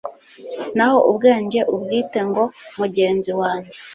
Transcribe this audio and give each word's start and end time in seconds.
naho 0.75 0.97
ubwenge 1.09 1.59
ubwite 1.75 2.19
ngo 2.29 2.43
mugenzi 2.79 3.31
wanjye 3.39 3.77